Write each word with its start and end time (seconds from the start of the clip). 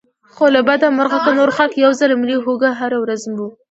خو 0.33 0.45
له 0.55 0.61
بده 0.67 0.87
مرغه 0.97 1.17
که 1.25 1.31
نور 1.39 1.49
خلک 1.57 1.73
یو 1.83 1.91
ځل 1.99 2.11
مري 2.21 2.37
موږ 2.45 2.61
هره 2.79 2.97
ورځ 3.03 3.21
مرو. 3.31 3.47